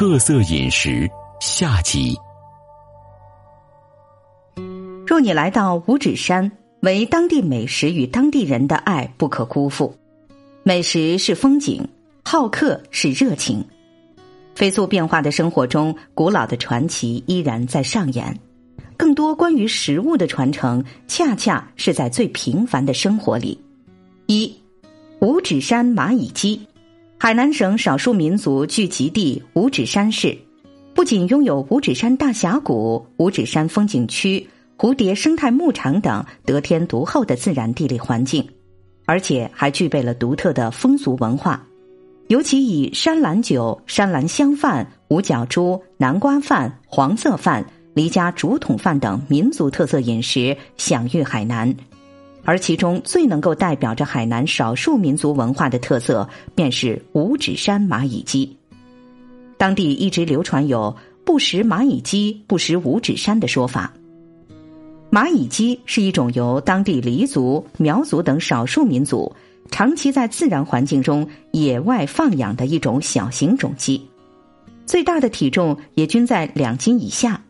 [0.00, 1.06] 特色饮食
[1.40, 2.16] 下集。
[5.06, 6.50] 若你来到五指山，
[6.80, 9.94] 为当地美食与当地人的爱不可辜负。
[10.62, 11.86] 美食是风景，
[12.24, 13.62] 好客是热情。
[14.54, 18.40] 飞速变化的生活中，古老的传奇依然在上演。
[18.96, 23.62] 更多关于食物的传承，恰恰是在最平凡的生活里。
[24.28, 24.50] 一，
[25.18, 26.66] 五指山蚂蚁鸡。
[27.22, 30.38] 海南省少数民族聚集地五指山市，
[30.94, 38.48] 不仅拥有五指山大峡谷、五指山风景区、蝴蝶生态牧场等得天独厚的自然地理环境，
[39.04, 41.62] 而且还具备了独特的风俗文化。
[42.28, 51.76] 尤其以山兰酒、山兰香饭、五角猪、南瓜饭、黄色饭、黎家竹筒饭等民族特色饮食享誉海南。
[52.44, 58.56] 而其中最能够代表着海南少数民族文化的特色，便是五指山蚂蚁鸡。
[59.56, 63.92] 当地一直流传有“不食蚂蚁鸡，不食五指山”的说法。
[65.10, 69.34] 蚂蚁鸡是一种由当地黎族、苗族等少数民族
[69.70, 74.00] 长期在自然环境中野外放养的一种小型种鸡，
[74.86, 77.42] 最大的体重也均在两斤以下，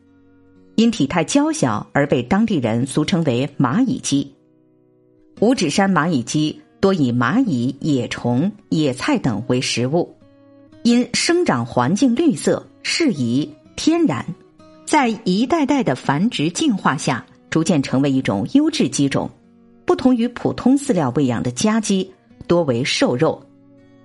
[0.75, 4.35] 因体态娇小而被当地人俗称为蚂蚁鸡。
[5.39, 10.15] 五指山蚂蚁鸡多以蚂蚁、野虫、野菜等为食物，
[10.83, 14.27] 因生长环境绿色、适宜、天然，
[14.85, 19.31] 在一代代的繁殖进化下，逐渐成为一种优质鸡种。
[19.87, 22.13] 不同于普通饲料喂养的家鸡，
[22.47, 23.43] 多为瘦肉，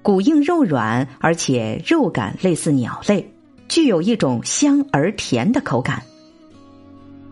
[0.01, 3.29] 骨硬肉软，而且肉感类似鸟类，
[3.67, 6.01] 具有一种香而甜的口感。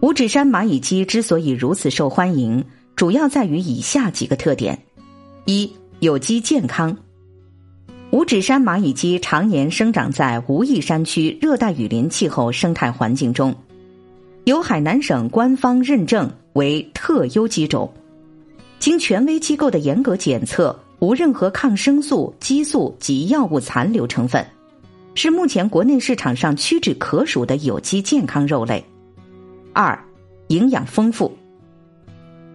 [0.02, 2.64] 五指山蚂蚁鸡之所以如此受欢迎。
[2.96, 4.78] 主要在于以下几个特点：
[5.46, 6.96] 一、有机健康。
[8.12, 13.54] 五指山蚂蚁鸡常年生长在无翼山区热带雨林气候生态环境中，
[14.44, 17.92] 由海南省官方认证为特优鸡种，
[18.78, 24.46] 经权威机构的严格检测，无任何抗生素、激素及药物残留成分，
[25.16, 28.86] 是目前国内市场上屈指可数的有机健康肉类。
[29.74, 30.00] 二、
[30.50, 31.36] 营养丰富。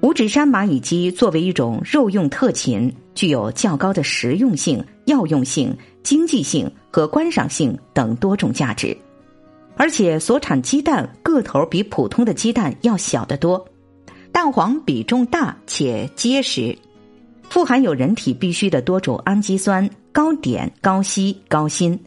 [0.01, 8.97] 五指山蚂蚁鸡作为一种肉用特禽，具有较高的实用性、药用性、经济性和观赏性等多种价值，
[9.77, 13.67] 而且所产鸡蛋个头比普通的鸡蛋要小得多，
[14.31, 16.79] 蛋黄比重大且结实，
[17.51, 21.99] 富含有人体必需的多种氨基酸、高碘、高硒、高锌，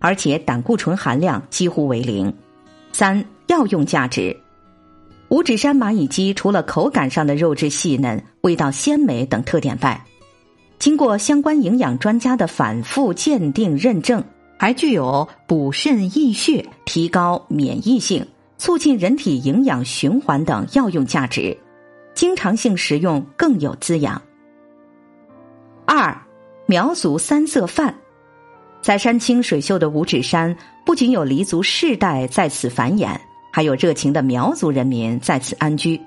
[0.00, 2.30] 而且胆固醇含量几乎为零。
[2.92, 4.36] 三、药用价值。
[5.30, 10.02] 五指山蚂蚁鸡除了口感上的肉质细嫩、味道鲜美等特点外，
[10.78, 14.24] 经过相关营养专家的反复鉴定认证，
[14.58, 21.54] 还具有补肾益血、提高免疫性、促进人体营养循环等药用价值，
[22.14, 24.22] 经常性食用更有滋养。
[25.84, 26.16] 二，
[26.64, 27.94] 苗族三色饭，
[28.80, 30.56] 在山清水秀的五指山，
[30.86, 33.14] 不仅有黎族世代在此繁衍。
[33.50, 36.00] 还有热情的苗族人民在此安居，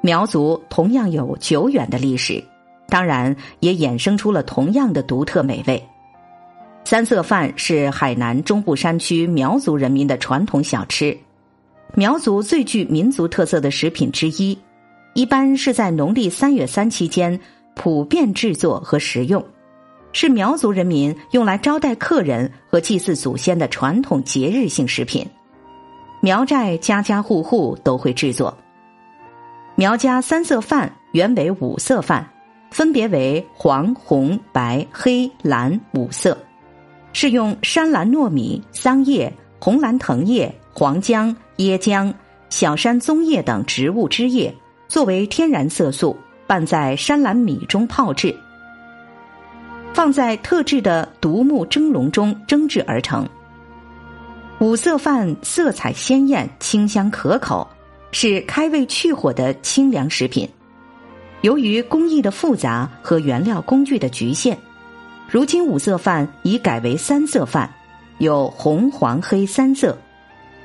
[0.00, 2.42] 苗族同样有久远的历史，
[2.88, 5.82] 当然也衍生出了同样的独特美味。
[6.84, 11.16] 三色饭是海南中部山区苗族人民的传统小吃，
[11.94, 14.58] 苗族最具民族特色的食品之一，
[15.14, 17.38] 一般是在农历三月三期间
[17.74, 19.44] 普遍制作和食用，
[20.12, 25.26] 是苗族人民用来招待客人和祭祀祖先的传统节日性食品。
[26.20, 28.56] 苗寨家家户户都会制作。
[29.76, 32.28] 苗家三色饭原为五色饭，
[32.70, 36.36] 分别为黄、红、白、黑、蓝五色，
[37.12, 42.12] 是用山兰糯米、桑叶、红兰藤叶、黄姜、椰浆、
[42.50, 44.52] 小山棕叶等植物汁液
[44.88, 46.16] 作为天然色素，
[46.48, 48.34] 拌在山兰米中泡制，
[49.94, 53.24] 放在特制的独木蒸笼中蒸制而成。
[54.60, 57.64] 五色饭色彩鲜艳，清香可口，
[58.10, 60.48] 是开胃去火的清凉食品。
[61.42, 64.58] 由于工艺的复杂和原料工具的局限，
[65.30, 67.72] 如今五色饭已改为三色饭，
[68.18, 69.96] 有红、黄、黑三色，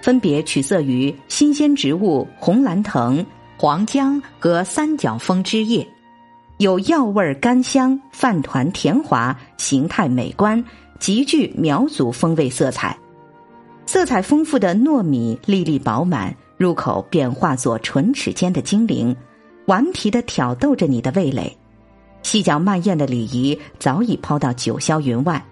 [0.01, 3.24] 分别取色于新鲜植物红兰藤、
[3.57, 5.88] 黄姜和三角枫枝叶，
[6.57, 10.66] 有药味甘香，饭团甜滑，形态美观，
[10.98, 12.98] 极具苗族风味色彩。
[13.85, 19.15] 色彩丰富的糯米粒粒饱满，入口便化作唇齿间的精灵，
[19.65, 21.56] 顽皮的挑逗着你的味蕾。
[22.24, 25.44] 细嚼慢咽的礼仪早已抛到九霄云外，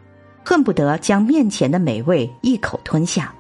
[0.43, 3.33] 恨不得将面前的美味一口吞下。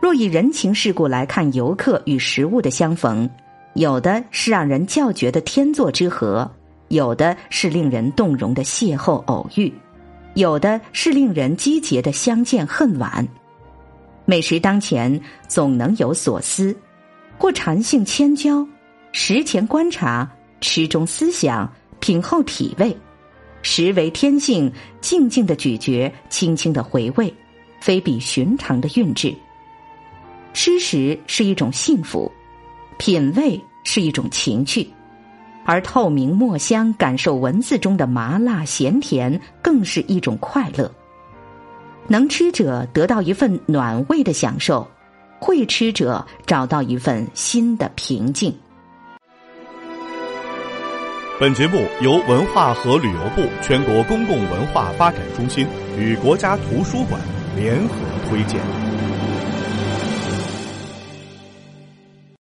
[0.00, 3.28] 若以人情世故来看，游客与食物的相逢，
[3.74, 6.48] 有的是让人叫绝的天作之合，
[6.88, 9.72] 有的是令人动容的邂逅偶遇，
[10.34, 13.26] 有的是令人击节的相见恨晚。
[14.28, 16.76] 美食当前，总能有所思，
[17.38, 18.66] 过禅性千交，
[19.12, 20.28] 食前观察，
[20.60, 22.94] 吃中思想，品后体味。
[23.62, 24.70] 食为天性，
[25.00, 27.32] 静静的咀嚼，轻轻的回味，
[27.80, 29.32] 非比寻常的韵致。
[30.52, 32.30] 吃食是一种幸福，
[32.98, 34.88] 品味是一种情趣，
[35.64, 40.92] 而透明墨香，感受文字中的麻辣咸甜，更是一种快乐。
[42.08, 44.86] 能吃者得到一份暖胃的享受，
[45.38, 48.54] 会吃者找到一份新的平静。
[51.38, 55.66] 本节目由文化和旅游部全国公共文化发展中心
[55.98, 57.20] 与国家图书馆
[57.56, 57.94] 联合
[58.28, 58.85] 推荐。